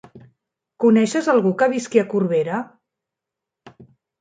Coneixes 0.83 1.29
algú 1.35 1.51
que 1.59 1.69
visqui 1.75 2.03
a 2.05 2.07
Corbera? 2.15 2.63